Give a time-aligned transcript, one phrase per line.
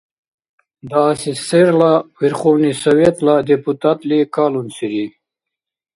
[0.89, 5.05] ДАССР-ла Верховный Советла депутатли калунсири.